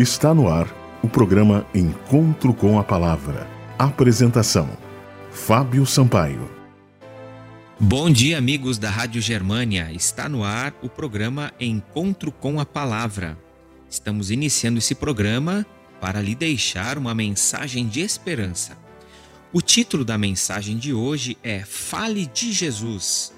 Está 0.00 0.32
no 0.32 0.48
ar 0.48 0.66
o 1.02 1.08
programa 1.10 1.66
Encontro 1.74 2.54
com 2.54 2.78
a 2.78 2.82
Palavra. 2.82 3.46
Apresentação: 3.78 4.66
Fábio 5.30 5.84
Sampaio. 5.84 6.50
Bom 7.78 8.08
dia, 8.08 8.38
amigos 8.38 8.78
da 8.78 8.88
Rádio 8.88 9.20
Germânia. 9.20 9.92
Está 9.92 10.26
no 10.26 10.42
ar 10.42 10.74
o 10.82 10.88
programa 10.88 11.52
Encontro 11.60 12.32
com 12.32 12.58
a 12.58 12.64
Palavra. 12.64 13.36
Estamos 13.90 14.30
iniciando 14.30 14.78
esse 14.78 14.94
programa 14.94 15.66
para 16.00 16.22
lhe 16.22 16.34
deixar 16.34 16.96
uma 16.96 17.14
mensagem 17.14 17.86
de 17.86 18.00
esperança. 18.00 18.78
O 19.52 19.60
título 19.60 20.02
da 20.02 20.16
mensagem 20.16 20.78
de 20.78 20.94
hoje 20.94 21.36
é 21.42 21.60
Fale 21.60 22.24
de 22.24 22.54
Jesus. 22.54 23.34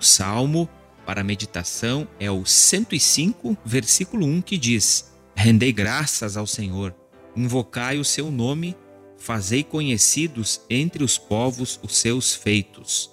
O 0.00 0.04
salmo 0.04 0.68
para 1.04 1.24
meditação 1.24 2.06
é 2.20 2.30
o 2.30 2.46
105, 2.46 3.58
versículo 3.64 4.24
1, 4.26 4.42
que 4.42 4.56
diz: 4.56 5.12
Rendei 5.36 5.72
graças 5.72 6.36
ao 6.36 6.46
Senhor, 6.46 6.94
invocai 7.36 7.98
o 7.98 8.04
seu 8.04 8.30
nome, 8.30 8.76
fazei 9.18 9.62
conhecidos 9.62 10.60
entre 10.70 11.02
os 11.02 11.18
povos 11.18 11.78
os 11.82 11.96
seus 11.96 12.34
feitos. 12.34 13.10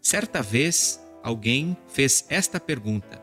Certa 0.00 0.42
vez, 0.42 1.00
alguém 1.22 1.76
fez 1.88 2.24
esta 2.28 2.60
pergunta: 2.60 3.20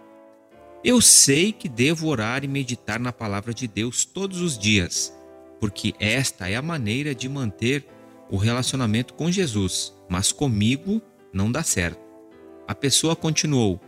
Eu 0.84 1.00
sei 1.00 1.52
que 1.52 1.70
devo 1.70 2.08
orar 2.08 2.44
e 2.44 2.48
meditar 2.48 3.00
na 3.00 3.14
palavra 3.14 3.54
de 3.54 3.68
Deus 3.68 4.04
todos 4.04 4.42
os 4.42 4.58
dias, 4.58 5.14
porque 5.60 5.94
esta 6.00 6.50
é 6.50 6.56
a 6.56 6.62
maneira 6.62 7.16
de 7.16 7.30
manter 7.30 7.86
o 8.30 8.38
relacionamento 8.38 9.14
com 9.14 9.32
Jesus, 9.32 9.94
mas 10.10 10.32
comigo 10.32 11.02
não 11.32 11.52
dá 11.52 11.64
certo. 11.64 12.02
A 12.68 12.76
pessoa 12.76 13.16
continuou: 13.16 13.80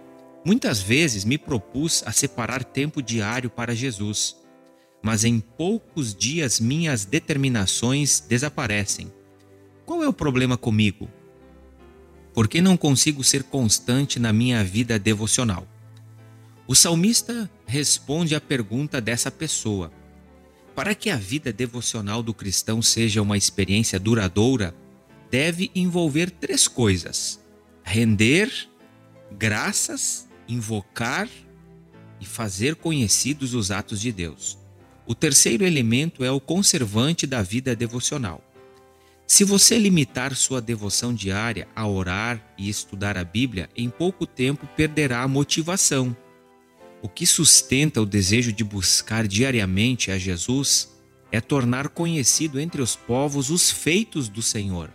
Muitas 0.46 0.80
vezes 0.80 1.26
me 1.26 1.40
propus 1.40 2.04
a 2.06 2.12
separar 2.12 2.64
tempo 2.64 3.02
diário 3.02 3.50
para 3.50 3.74
Jesus, 3.74 4.36
mas 5.02 5.24
em 5.24 5.40
poucos 5.40 6.14
dias 6.14 6.60
minhas 6.60 7.04
determinações 7.04 8.20
desaparecem. 8.20 9.12
Qual 9.88 10.04
é 10.04 10.08
o 10.08 10.14
problema 10.14 10.56
comigo? 10.56 11.10
Por 12.32 12.48
que 12.48 12.62
não 12.62 12.78
consigo 12.78 13.24
ser 13.24 13.42
constante 13.46 14.20
na 14.20 14.32
minha 14.32 14.64
vida 14.64 15.00
devocional? 15.00 15.68
O 16.68 16.76
salmista 16.76 17.50
responde 17.66 18.36
à 18.36 18.42
pergunta 18.42 19.02
dessa 19.02 19.32
pessoa. 19.32 19.92
Para 20.76 20.94
que 20.94 21.10
a 21.10 21.16
vida 21.16 21.52
devocional 21.52 22.22
do 22.22 22.36
cristão 22.36 22.84
seja 22.84 23.20
uma 23.20 23.38
experiência 23.38 24.00
duradoura, 24.00 24.76
deve 25.32 25.72
envolver 25.74 26.30
três 26.30 26.68
coisas: 26.68 27.40
render, 27.84 28.52
graças 29.32 30.28
invocar 30.48 31.30
e 32.20 32.26
fazer 32.26 32.76
conhecidos 32.76 33.54
os 33.54 33.72
atos 33.72 34.00
de 34.00 34.12
Deus. 34.12 34.58
O 35.06 35.14
terceiro 35.14 35.66
elemento 35.66 36.24
é 36.24 36.32
o 36.32 36.40
conservante 36.40 37.28
da 37.28 37.42
vida 37.42 37.76
devocional. 37.76 38.42
Se 39.28 39.44
você 39.44 39.78
limitar 39.78 40.36
sua 40.36 40.62
devoção 40.62 41.14
diária 41.14 41.68
a 41.76 41.88
orar 41.88 42.54
e 42.58 42.70
estudar 42.70 43.18
a 43.18 43.24
Bíblia, 43.24 43.70
em 43.76 43.90
pouco 43.90 44.26
tempo 44.26 44.68
perderá 44.76 45.24
a 45.24 45.28
motivação. 45.28 46.16
O 47.02 47.10
que 47.10 47.26
sustenta 47.26 48.02
o 48.02 48.06
desejo 48.06 48.52
de 48.52 48.64
buscar 48.64 49.28
diariamente 49.28 50.12
a 50.12 50.18
Jesus 50.18 50.92
é 51.32 51.42
tornar 51.42 51.90
conhecido 51.90 52.60
entre 52.60 52.82
os 52.82 52.96
povos 52.96 53.50
os 53.50 53.70
feitos 53.70 54.30
do 54.30 54.42
Senhor. 54.42 54.92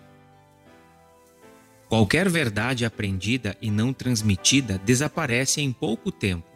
Qualquer 1.91 2.28
verdade 2.28 2.84
aprendida 2.84 3.56
e 3.60 3.69
não 3.69 3.92
transmitida 3.92 4.78
desaparece 4.78 5.60
em 5.60 5.72
pouco 5.72 6.12
tempo. 6.12 6.48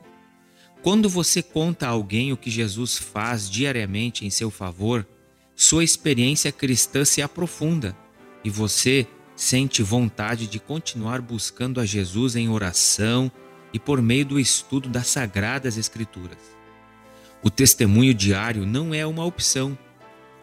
Quando 0.81 1.09
você 1.09 1.43
conta 1.43 1.89
a 1.89 1.91
alguém 1.91 2.33
o 2.33 2.37
que 2.37 2.49
Jesus 2.49 2.97
faz 2.97 3.51
diariamente 3.51 4.25
em 4.25 4.31
seu 4.31 4.49
favor, 4.49 5.05
sua 5.57 5.83
experiência 5.83 6.53
cristã 6.53 7.05
se 7.05 7.21
aprofunda 7.21 7.97
e 8.45 8.49
você 8.49 9.09
sente 9.35 9.83
vontade 9.83 10.47
de 10.47 10.61
continuar 10.61 11.21
buscando 11.21 11.81
a 11.81 11.85
Jesus 11.85 12.37
em 12.37 12.49
oração 12.49 13.29
e 13.73 13.79
por 13.81 14.01
meio 14.01 14.25
do 14.25 14.39
estudo 14.39 14.89
das 14.89 15.09
Sagradas 15.09 15.77
Escrituras. 15.77 16.39
O 17.43 17.51
testemunho 17.51 18.15
diário 18.15 18.65
não 18.65 18.95
é 18.95 19.05
uma 19.05 19.25
opção, 19.25 19.77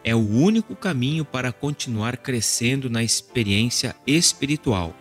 é 0.04 0.14
o 0.14 0.28
único 0.28 0.74
caminho 0.74 1.24
para 1.24 1.52
continuar 1.52 2.16
crescendo 2.16 2.90
na 2.90 3.02
experiência 3.02 3.94
espiritual. 4.06 4.94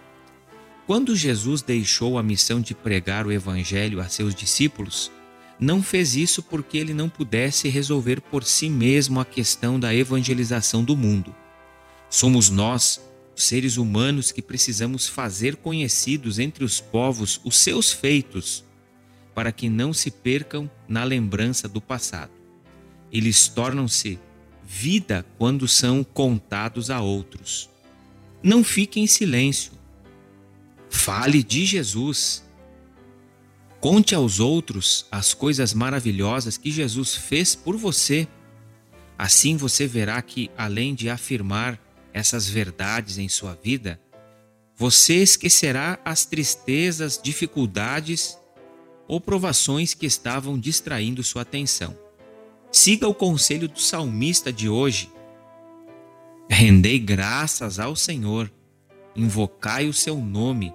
Quando 0.86 1.16
Jesus 1.16 1.62
deixou 1.62 2.18
a 2.18 2.24
missão 2.24 2.60
de 2.60 2.76
pregar 2.76 3.26
o 3.26 3.32
Evangelho 3.32 4.00
a 4.02 4.08
seus 4.08 4.36
discípulos, 4.36 5.12
não 5.60 5.82
fez 5.84 6.16
isso 6.16 6.42
porque 6.42 6.78
ele 6.78 6.94
não 6.94 7.08
pudesse 7.08 7.70
resolver 7.70 8.20
por 8.20 8.44
si 8.44 8.68
mesmo 8.68 9.20
a 9.20 9.26
questão 9.26 9.80
da 9.80 9.94
evangelização 9.94 10.84
do 10.84 10.98
mundo. 10.98 11.36
Somos 12.10 12.50
nós, 12.50 13.00
seres 13.36 13.78
humanos, 13.78 14.32
que 14.32 14.42
precisamos 14.42 15.08
fazer 15.08 15.56
conhecidos 15.56 16.40
entre 16.40 16.64
os 16.64 16.82
povos 16.82 17.40
os 17.44 17.58
seus 17.60 17.92
feitos, 17.92 18.66
para 19.36 19.52
que 19.52 19.70
não 19.70 19.94
se 19.94 20.10
percam 20.10 20.70
na 20.88 21.04
lembrança 21.04 21.70
do 21.70 21.80
passado. 21.80 22.32
Eles 23.12 23.48
tornam-se 23.48 24.20
vida 24.74 25.26
quando 25.38 25.68
são 25.68 26.02
contados 26.02 26.90
a 26.90 27.02
outros. 27.02 27.70
Não 28.42 28.64
fique 28.64 29.02
em 29.02 29.06
silêncio. 29.06 29.74
Fale 30.90 31.44
de 31.44 31.66
Jesus. 31.66 32.42
Conte 33.82 34.16
aos 34.16 34.40
outros 34.40 35.06
as 35.12 35.34
coisas 35.34 35.74
maravilhosas 35.74 36.56
que 36.56 36.72
Jesus 36.72 37.14
fez 37.14 37.54
por 37.54 37.76
você. 37.76 38.26
Assim 39.18 39.58
você 39.58 39.86
verá 39.86 40.22
que, 40.22 40.50
além 40.58 40.96
de 40.96 41.10
afirmar 41.10 41.78
essas 42.14 42.48
verdades 42.48 43.18
em 43.18 43.28
sua 43.28 43.60
vida, 43.62 44.00
você 44.76 45.16
esquecerá 45.16 46.00
as 46.06 46.26
tristezas, 46.26 47.20
dificuldades 47.22 48.38
ou 49.06 49.20
provações 49.20 49.94
que 49.94 50.06
estavam 50.06 50.58
distraindo 50.58 51.24
sua 51.24 51.42
atenção. 51.42 51.96
Siga 52.72 53.08
o 53.08 53.14
conselho 53.14 53.68
do 53.68 53.80
salmista 53.80 54.52
de 54.52 54.70
hoje. 54.70 55.12
Rendei 56.50 57.00
graças 57.00 57.80
ao 57.80 57.96
Senhor, 57.96 58.52
invocai 59.16 59.88
o 59.88 59.94
seu 59.94 60.18
nome, 60.18 60.74